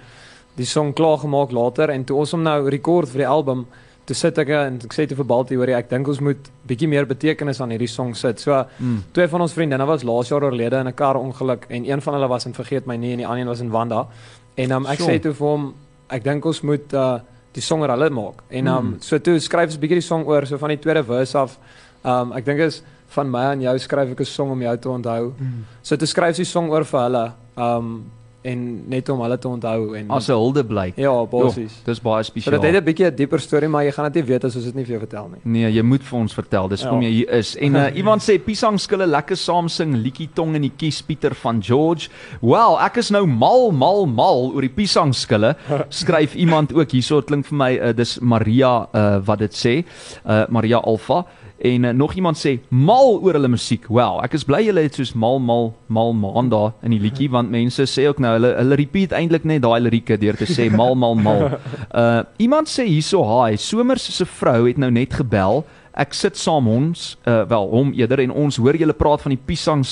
[0.56, 3.66] die song klaar gemaak later en toe ons hom nou rekord vir die album,
[4.06, 6.50] toe sit ek en ek sê te vir Baltie hoor jy ek dink ons moet
[6.68, 8.40] bietjie meer betekenis aan hierdie song sit.
[8.40, 9.04] So Mm.
[9.14, 12.28] twee van ons vriendinne was laas jaar oorlede in 'n karongeluk en een van hulle
[12.28, 14.08] was in vergeet my nie en die ander een was in Wanda.
[14.56, 15.08] En um, ek Sjoe.
[15.10, 15.74] sê toe vir hom
[16.10, 17.20] ek dink ons moet uh
[17.54, 18.44] die song oor hulle maak.
[18.50, 19.02] En um Mm.
[19.02, 21.58] so toe skryf ons bietjie die song oor so van die tweede verse af.
[22.04, 24.90] Um ek dink is van my aan jou skryf ek 'n song om jou te
[24.90, 25.34] onthou.
[25.40, 25.66] Mm.
[25.84, 27.34] So toe skryf sy song oor vir hulle.
[27.58, 28.06] Um
[28.44, 30.98] en net om hulle te onthou en As 'n huldeblyk.
[30.98, 31.82] ja, basies.
[31.86, 32.60] Dis baie So spesiaal.
[32.62, 34.66] dit het 'n bietjie 'n dieper storie, maar jy gaan dit nie weet as ons
[34.66, 35.40] dit nie vir jou vertel nie.
[35.44, 36.68] Nee, jy moet vir ons vertel.
[36.68, 37.08] Dis hoekom Ja.
[37.08, 37.56] jy hier is.
[37.58, 41.34] En uh, iemand sê Pisang skille lekker saam sing liedjie tong in die kies Pieter
[41.36, 42.10] van George.
[42.42, 45.56] Wel, ek is nou mal mal mal oor die Pisang skille.
[45.90, 49.86] Skryf iemand ook hierso, klink vir my uh, dis Maria uh, wat dit sê.
[50.28, 51.26] Uh, Maria Alfa
[51.64, 53.86] en uh, nog iemand sê mal oor hulle musiek.
[53.88, 57.54] Wel, ek is bly julle het soos mal mal mal maanda in die liedjie want
[57.54, 60.98] mense sê ook nou hulle hulle repeat eintlik net daai lirieke deur te sê mal
[61.00, 61.48] mal mal.
[61.90, 65.64] Uh iemand sê hierso haai, Somers se vrou het nou net gebel.
[65.96, 69.44] Ek sit saam ons, uh wel hom eerder en ons hoor julle praat van die
[69.48, 69.86] Pisang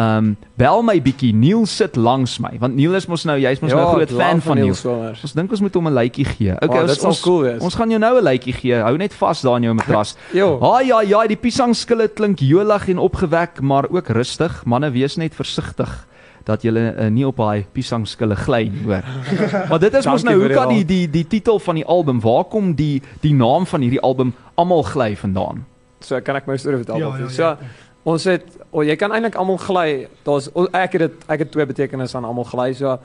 [0.00, 0.18] skille.
[0.20, 1.32] Um bel my bietjie.
[1.34, 4.10] Neil sit langs my want Neil is mos nou jy's mos nou 'n groot ek
[4.10, 4.74] Ja, love fan van Neil.
[4.74, 5.22] Swilmers.
[5.22, 6.52] Ons dink ons moet hom 'n lytjie gee.
[6.52, 7.62] Okay, Oh, ons, ons, cool wees.
[7.62, 8.74] ons gaan jou nou 'n lytjie gee.
[8.74, 10.16] Hou net vas daar in jou matras.
[10.32, 10.58] Jo.
[10.60, 14.64] Ha ja ja, die Pisang skille klink jolig en opgewek, maar ook rustig.
[14.64, 16.06] Manne wees net versigtig
[16.44, 19.02] dat jy uh, nie op daai Pisang skille gly nie, hoor.
[19.70, 22.44] maar dit is mos nou hoe kan die die die titel van die album, waar
[22.44, 25.64] kom die die naam van hierdie album almal gly vandaan?
[26.00, 26.98] So kan ek my storie vertel.
[26.98, 27.24] Ja, Baltie?
[27.24, 27.58] ja, so ja.
[28.04, 30.08] ons het oh, jy kan eintlik almal gly.
[30.24, 32.72] Daar's o- ek het dit ek het twee betekenisse aan almal gly.
[32.74, 32.98] So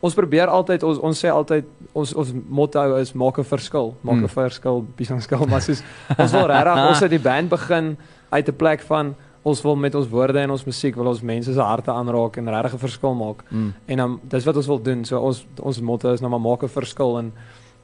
[0.00, 4.16] ons probeer altyd ons ons sê altyd ons ons motto is maak 'n verskil, maak
[4.16, 4.28] 'n Mm.
[4.28, 5.82] verskil, bisangskil, maar soos
[6.18, 7.96] ons wil regtig ons het die band begin
[8.30, 11.52] uit 'n plek van ons wil met ons woorde en ons musiek wil ons mense
[11.52, 13.44] se harte aanraak en regtig 'n verskil maak.
[13.50, 13.72] Mm.
[13.86, 15.04] En um, dis wat ons wil doen.
[15.04, 17.32] So ons ons motto is nou maar maak 'n verskil en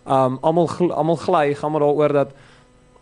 [0.07, 2.31] um almal almal gly gaan maar daaroor dat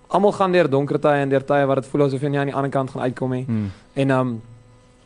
[0.09, 2.47] almal gaan deur donker tye en deur tye wat dit voel asof jy nie aan
[2.47, 3.45] die ander kant gaan uitkom nie.
[3.49, 3.71] Mm.
[3.95, 4.43] En um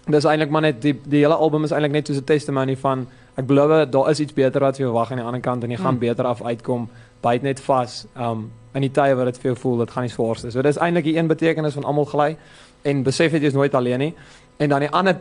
[0.07, 3.07] dis eintlik maar net die die hele album is eintlik net soos 'n testimony van
[3.37, 5.71] ek glo daar is iets beter wat vir jou wag aan die ander kant en
[5.71, 6.01] jy gaan Mm.
[6.01, 6.89] beter af uitkom.
[7.23, 10.13] Byt net vas um in die tye wat dit vir jou voel, dit gaan die
[10.13, 10.51] swaarste.
[10.51, 12.37] So dis eintlik die een betekenis van almal gly
[12.85, 14.15] en besef dit jy is nooit alleen nie.
[14.59, 15.21] En dan die ander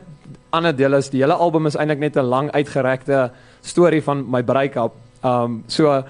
[0.51, 4.43] ander deel is die hele album is eintlik net 'n lang uitgerekte storie van my
[4.43, 4.93] break-up.
[5.23, 6.03] Um so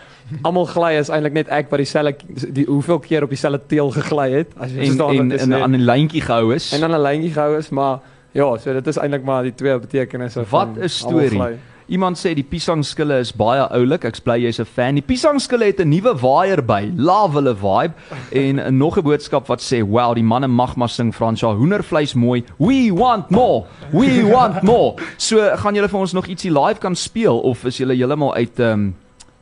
[0.43, 2.15] almal gly is eintlik net ek wat dieselfde
[2.53, 5.49] die hoeveel keer op dieselfde teel gegly het as jy En verstaan en, wat en
[5.49, 5.61] sê.
[5.61, 6.71] aan 'n lyntjie gehou is.
[6.73, 7.99] en dan 'n lyntjie gehou is, maar
[8.31, 11.57] ja, so dit is eintlik maar die twee betekenisse Wat van 'n almal storie.
[11.91, 14.05] Iemand sê die Pisang skille is baie oulik.
[14.05, 14.95] Ek bly jy's 'n fan.
[14.95, 16.89] Die Pisang skille het 'n nuwe waaier by.
[16.95, 17.93] Love hulle vibe.
[18.31, 21.53] En uh, nog 'n boodskap wat sê, "Wow, die manne mag maar sing Fransja.
[21.53, 22.43] Hoendervleis mooi.
[22.57, 23.65] We want more.
[23.91, 27.77] We want more." So, gaan julle vir ons nog ietsie live kan speel of is
[27.77, 28.95] julle heeltemal uit ehm um,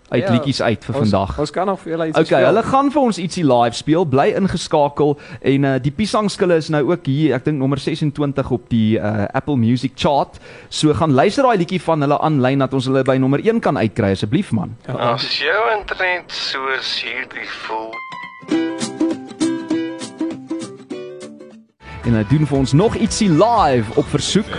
[0.10, 1.40] uit Ja, liedjies uit vir Ons, vandag?
[1.40, 4.06] ons kan nog vir julle iets Okay, hulle gaan vir ons ietsie live speel.
[4.06, 8.70] Bly ingeskakel en uh, die Pisangskille is nou ook hier, ek dink nommer 26 op
[8.70, 10.40] die uh, Apple Music chart.
[10.70, 13.78] So gaan luister daai liedjie van hulle aanlyn dat ons hulle by nommer 1 kan
[13.78, 14.76] uitkry asseblief man.
[14.88, 17.94] As jou internet soos hierdie voel,
[22.08, 24.50] En hulle doen vir ons nog ietsie live op versoek.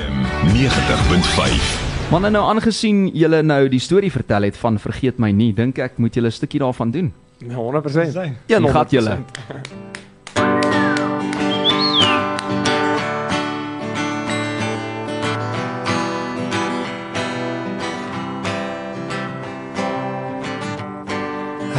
[0.55, 5.79] 90.5 Maar nou aangesien julle nou die storie vertel het van vergeet my nie, dink
[5.79, 7.13] ek moet julle 'n stukkie daarvan doen.
[7.39, 8.13] Ja, 100%.
[8.13, 8.33] Sy.
[8.47, 9.19] Hier gaan julle.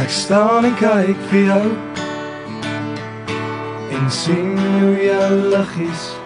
[0.00, 1.70] Ek staan en kyk vir jou
[3.90, 6.16] en sien hoe jou liggies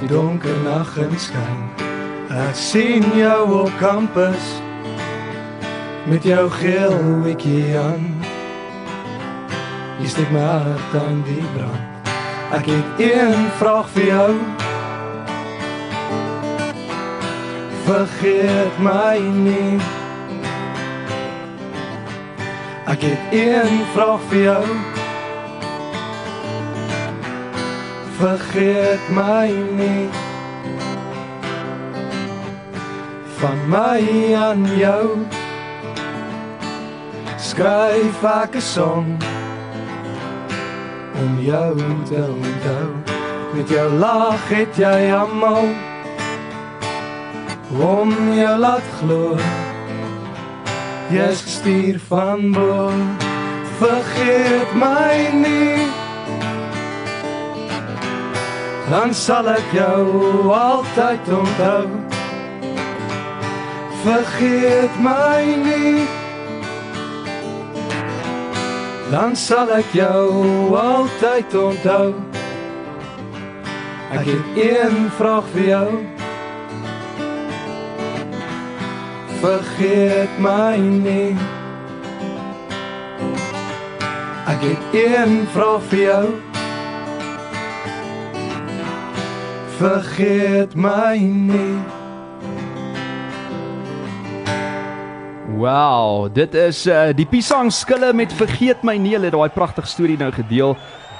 [0.00, 1.88] die donker nag inskyn.
[2.28, 4.48] Ek sien jou op kampus
[6.04, 8.04] met jou geel hoedjie aan.
[9.98, 12.12] Jy steek my hart aan die brand.
[12.52, 14.30] Ek het een vraag vir jou.
[17.88, 19.80] Vergeet my nie.
[22.88, 24.62] Ek het een vraag vir jou.
[28.18, 29.46] vergeet my
[29.78, 30.27] nie
[33.38, 35.06] van my aan jou.
[37.38, 39.08] Skryf ek 'n song
[41.22, 41.74] om jou
[42.10, 42.90] te onthou.
[43.54, 45.68] Met jou lag het jy almal
[47.94, 49.36] om jou laat glo.
[51.10, 52.92] Jy's gestuur van bo
[53.78, 55.86] vergeet my nie.
[58.90, 60.04] Dan sal ek jou
[60.50, 62.17] altyd onthou
[64.04, 66.06] vergeet my nie
[69.10, 72.12] dan sal ek jou altyd onthou
[74.10, 75.90] ek het een vraag vir jou.
[79.40, 81.36] Vergeet my nie
[84.48, 86.24] ek het een vraag vir jou.
[89.78, 91.97] Vergeet my nie
[95.58, 99.90] Wow, dit is uh die Pisang skille met vergeet my nie, hulle het daai pragtige
[99.90, 100.76] storie nou gedeel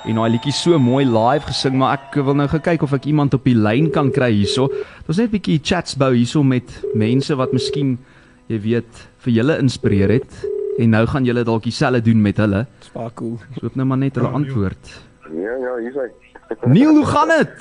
[0.06, 3.34] en daai liedjie so mooi live gesing, maar ek wil nou gekyk of ek iemand
[3.34, 4.68] op die lyn kan kry hierso.
[5.08, 7.96] Ons net 'n bietjie chats bou hierso met mense wat miskien
[8.46, 10.30] jy weet vir julle inspireer het
[10.78, 12.66] en nou gaan julle dalk dieselfde doen met hulle.
[12.78, 13.40] Dis baie cool.
[13.58, 14.94] So op nou maar net hulle antwoord.
[15.34, 16.08] Ja, ja, hier's hy.
[16.78, 17.58] Neil, hoe gaan dit?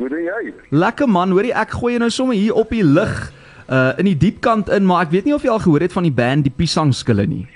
[0.00, 0.54] Hoe doen jy?
[0.70, 3.32] Lekker man, hoorie ek gooi jou nou sommer hier op die lig
[3.72, 5.94] uh in die diep kant in, maar ek weet nie of jy al gehoor het
[5.96, 7.46] van die band die Pisang skille nie.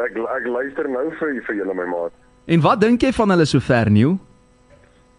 [0.00, 2.16] Ek ek luister nou vir vir julle my maat.
[2.48, 4.16] En wat dink jy van hulle sover Neil?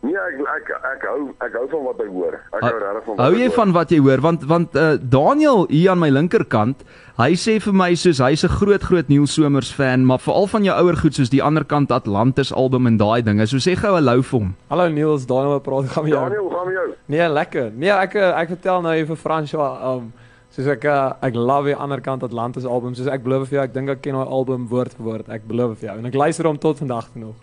[0.02, 2.36] Nee, ek ek ek hou ek hou van wat ek hoor.
[2.58, 3.56] Ek hou regtig van wat Hou jy hoor.
[3.56, 6.82] van wat jy hoor want want uh, Daniel hier aan my linkerkant,
[7.20, 10.64] hy sê vir my soos hy's 'n groot groot Neil Somers fan, maar veral van
[10.66, 13.46] jou ouer goed soos die ander kant Atlantis album en daai dinge.
[13.46, 14.56] So sê gou hallo vir hom.
[14.72, 16.24] Hallo Niels, Daniel wat praat gaan met jou.
[16.30, 16.88] Daniel, gaan met jou?
[17.06, 17.72] Nee, lekker.
[17.76, 20.12] Nee, ek eh, ek vertel nou vir François um
[20.50, 22.96] soos ek uh, ek love die ander kant Atlantis album.
[22.96, 25.30] Soos ek belowe vir jou, ek dink ek ken daai album woord vir woord.
[25.30, 27.36] Ek belowe vir jou en ek luister hom tot vandag toe nog.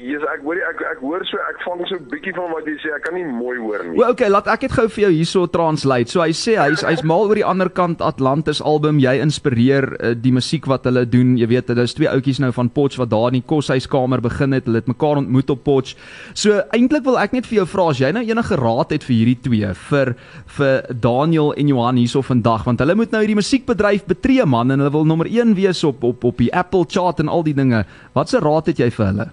[0.00, 2.76] Jesus, ek hoor ek ek hoor so ek vang so 'n bietjie van wat jy
[2.80, 2.88] sê.
[2.96, 4.00] Ek kan nie mooi hoor nie.
[4.00, 6.08] O, okay, laat ek dit gou vir jou hierso translate.
[6.08, 8.98] So hy sê hy's hy's mal oor die ander kant Atlantis album.
[8.98, 11.36] Jy inspireer uh, die musiek wat hulle doen.
[11.36, 14.56] Jy weet, hulle is twee ouetjies nou van Potch wat daar in die koshuiskamer begin
[14.56, 14.64] het.
[14.64, 15.96] Hulle het mekaar ontmoet op Potch.
[16.32, 19.16] So eintlik wil ek net vir jou vra as jy nou enige raad het vir
[19.16, 20.14] hierdie twee vir
[20.56, 24.80] vir Daniel en Johan hierso vandag want hulle moet nou hierdie musiekbedryf betree man en
[24.80, 27.84] hulle wil nommer 1 wees op op op die Apple chart en al die dinge.
[28.16, 29.28] Watse raad het jy vir hulle?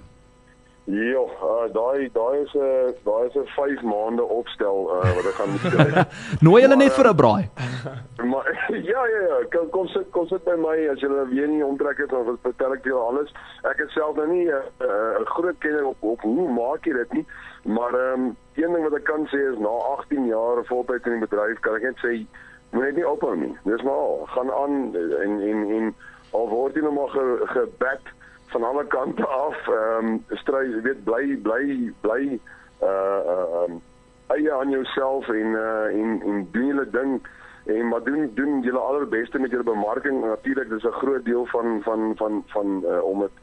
[0.88, 5.36] Ja, uh, daai daai is 'n daai is 'n 5 maande opstel uh, wat ek
[5.40, 6.40] gaan moet skryf.
[6.42, 7.50] Nooi hulle net vir 'n braai.
[8.32, 8.48] maar
[8.92, 11.98] ja ja ja, kom kom sit kom sit by my as jy weer nie omtrek
[11.98, 13.36] het of vertel ek jou alles.
[13.64, 16.94] Ek is self nou nie 'n uh, uh, groot kenner op op hoe maak jy
[16.94, 17.26] dit nie,
[17.64, 21.20] maar ehm um, een ding wat ek kan sê is na 18 jaar voltyd in
[21.20, 22.26] die bedryf kan ek net sê
[22.72, 23.58] moet net nie ophou nie.
[23.64, 25.96] Dis maar al, gaan aan en en en
[26.32, 28.16] al word jy nou maar ge, gebat
[28.48, 32.40] van alle kante af ehm um, stry jy weet bly bly bly
[32.82, 33.82] uh uh um,
[34.28, 37.20] eie aan jouself en uh en en doen julle ding.
[37.66, 40.26] En maar doen doen julle allerbeste met julle bemarking.
[40.26, 43.36] Natuurlik dis 'n groot deel van van van van uh, om dit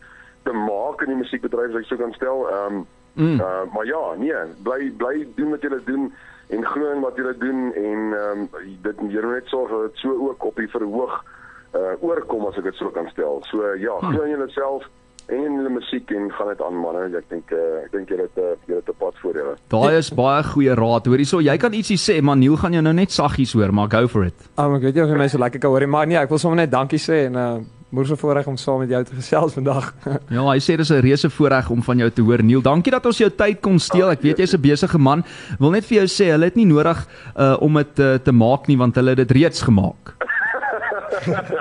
[0.42, 2.48] te maak in die musiekbedryf as ek so kan stel.
[2.50, 3.40] Ehm um, Mm.
[3.40, 6.12] uh, maar ja nee bly bly doen wat julle doen
[6.48, 7.74] en glo in wat julle doen.
[7.74, 8.48] En ehm um,
[8.82, 11.24] dit jy moet net sorg dat dit so ook op die verhoog
[11.74, 13.42] uh oorkom as ek dit so kan stel.
[13.50, 14.12] So uh, ja, Hm.
[14.14, 14.82] glo in jouself
[15.28, 17.16] en in die musiek en gaan dit aan manne.
[17.16, 19.54] Ek dink uh, ek dink jy het uh, jy het 'n pad voor julle.
[19.68, 21.06] Daai is baie goeie raad.
[21.06, 23.88] Hoorie so, jy kan ietsie sê, maar Neil gaan jou nou net saggies hoor, maar
[23.88, 24.34] go for it.
[24.58, 26.28] Um, ek weet nie of jy my so lekker kan hoor nie, maar nee, ek
[26.28, 27.58] wil sommer net dankie sê en uh
[27.94, 29.94] moer so voorreg om saam met jou te gesels vandag.
[30.34, 32.42] Ja, hy sê dis 'n reuse voorreg om van jou te hoor.
[32.42, 34.10] Neil, dankie dat ons jou tyd kon steel.
[34.10, 35.22] Ek weet jy's 'n besige man.
[35.60, 37.06] Wil net vir jou sê, hulle het nie nodig
[37.38, 40.16] uh om dit uh, te maak nie want hulle het dit reeds gemaak.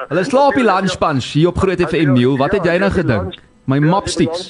[0.10, 2.38] Hulle slaap die lunch punch hier op Groot FM Neil.
[2.40, 3.40] Wat het jy nou gedink?
[3.66, 4.50] My mapsticks.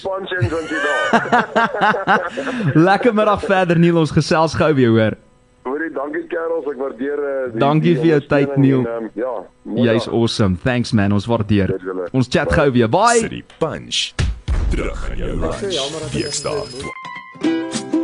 [2.88, 5.18] Lekker middag verder Neil, ons gesels gou weer hoor.
[5.64, 8.82] Hoorie, dankie Karels, ek waardeer uh, die- Dankie die vir jou tyd, Neil.
[8.84, 9.36] En, um, ja,
[9.94, 10.58] Jy's awesome.
[10.66, 11.68] Thanks man, ons waardeer.
[11.78, 12.10] Dit.
[12.12, 12.90] Ons chat gou weer.
[12.92, 13.22] Bye.
[13.24, 14.12] City Punch.
[14.74, 16.12] Terug in jou lunch.
[16.18, 18.02] Weekstaat.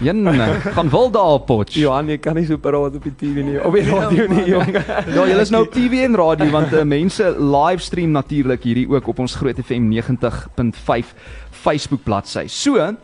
[0.00, 0.26] Jan,
[0.76, 1.74] gaan wil daar op potch.
[1.74, 3.56] Johan, jy kan nie so praat op die TV nie.
[3.64, 4.74] Op die radio nie, jong.
[4.76, 9.08] Ja, julle is nou op TV en radio want uh, mense livestream natuurlik hierdie ook
[9.08, 11.14] op ons Groot FM 90.5
[11.62, 12.44] Facebook bladsy.
[12.52, 12.98] So, ehm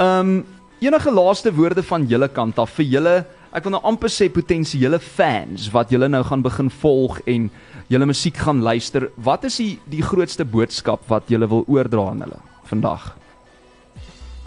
[0.00, 0.40] um,
[0.80, 3.14] enige laaste woorde van julle kant af vir julle
[3.52, 7.50] ek wil nou amper sê potensiële fans wat julle nou gaan begin volg en
[7.92, 9.10] julle musiek gaan luister.
[9.16, 13.10] Wat is die die grootste boodskap wat julle wil oordra aan hulle vandag?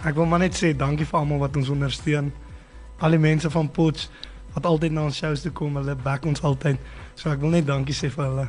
[0.03, 2.25] Ek wil maar net sê dankie vir almal wat ons ondersteun.
[2.99, 4.09] Al die mense van Potch
[4.53, 6.77] wat altyd na ons shows toe kom, hulle back ons altyd.
[7.15, 8.47] So ek wil net dankie sê vir hulle.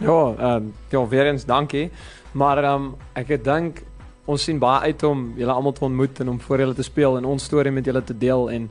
[0.00, 1.90] Ja, ehm um, ja, weer eens dankie.
[2.32, 2.88] Maar ehm um,
[3.20, 3.82] ek het dink
[4.24, 7.18] ons sien baie uit om julle almal te ontmoet en om voor julle te speel
[7.18, 8.70] en ons storie met julle te deel en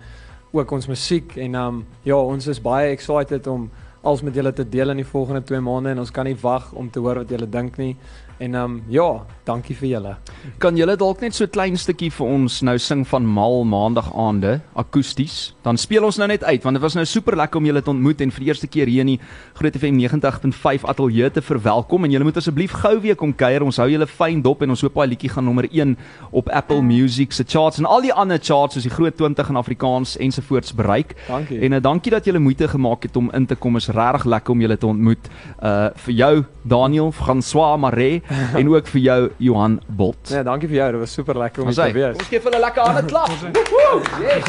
[0.52, 3.70] ook ons musiek en ehm um, ja, ons is baie excited om
[4.02, 6.72] als met julle te deel in die volgende 2 maande en ons kan nie wag
[6.74, 7.96] om te hoor wat julle dink nie.
[8.44, 10.12] En ehm um, ja, dankie vir julle.
[10.60, 14.10] Kan julle dalk net so 'n klein stukkie vir ons nou sing van Mal Maandag
[14.16, 15.54] aande akoesties?
[15.64, 17.90] Dan speel ons nou net uit want dit was nou super lekker om julle te
[17.90, 19.20] ontmoet en vir die eerste keer hier in die
[19.54, 23.64] Groot FM 90.5 ateljee te verwelkom en julle moet asseblief gou weer kom kuier.
[23.64, 25.98] Ons hou julle fyn dop en ons hoop daai liedjie gaan nommer 1
[26.32, 29.56] op Apple Music se charts en al die ander charts soos die Groot 20 in
[29.56, 31.16] Afrikaans ensovoorts bereik.
[31.28, 31.62] Dankie.
[31.62, 33.78] En uh, dankie dat julle moeite gemaak het om in te kom.
[33.78, 35.30] Is regtig lekker om julle te ontmoet.
[35.64, 38.22] Uh vir jou Daniel François Maree
[38.60, 40.30] en ook vir jou Johan Bolt.
[40.30, 40.92] Nee, dankie vir jou.
[40.92, 42.18] Dit was super lekker om hier te wees.
[42.18, 43.30] ons gee vir hulle lekker hande klap.
[43.54, 44.02] Woehoe!
[44.22, 44.44] Yes.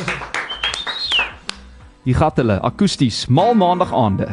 [2.05, 4.29] Hier gaan hulle akoesties mal maandag aande.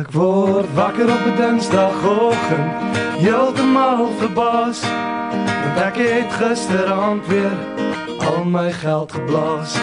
[0.00, 4.80] Ek word wakker op 'n Dinsdagoggend, heeltemal verbaas.
[5.64, 7.56] Want ek het gisteraand weer
[8.24, 9.76] al my geld geblaas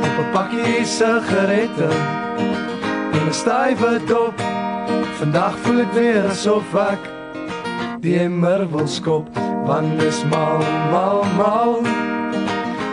[0.00, 1.88] op 'n pakkie sigarette
[3.12, 4.36] 'n stywe dop.
[5.18, 7.02] Vandag voel ek weer asof ek
[8.02, 9.28] die emmer wil skop,
[9.66, 11.80] want dis mal, mal, mal.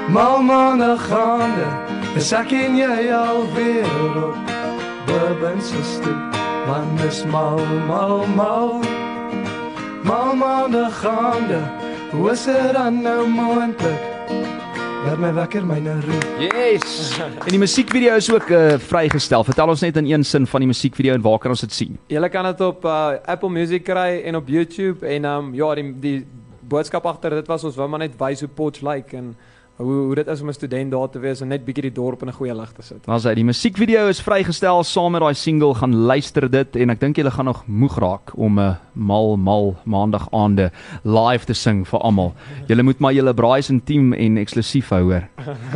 [0.09, 1.67] Mal maandag gaande,
[2.17, 4.37] is ek en jy alweer op
[5.09, 8.81] Bourbon se stoep, man is mal, mal, mal.
[10.03, 11.61] Mal maandag gaande,
[12.11, 14.08] hoe is dit dan nou moontlik?
[14.99, 16.25] Laat my wekker my nou roep.
[16.43, 17.13] Yes.
[17.19, 19.45] En die musiekvideo is ook uh, vrygestel.
[19.47, 21.95] Vertel ons net in een sin van die musiekvideo en waar kan ons dit sien?
[22.11, 25.69] Julle kan dit op uh, Apple Music kry en op YouTube en ehm um, ja,
[25.79, 26.17] die die
[26.69, 29.31] boodskap agter dit was ons wou maar net wys hoe Potch lyk like en
[29.79, 32.21] hoe hoe dit is om 'n student daar te wees en net bietjie die dorp
[32.21, 33.05] in 'n goeie lig te sit.
[33.05, 36.99] Dan sê die musiekvideo is vrygestel saam met daai single gaan luister dit en ek
[36.99, 40.71] dink julle gaan nog moeg raak om 'n uh, mal mal maandag aande
[41.03, 42.33] live te sing vir almal.
[42.67, 45.27] Julle moet maar julle braais intiem en eksklusief hou hoor.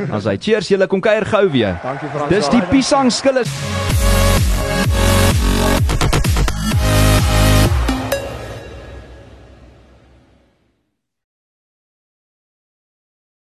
[0.10, 1.80] Dan sê cheers julle kom kuier gou weer.
[1.84, 4.43] Dankie vir Dis die Pisang skilles.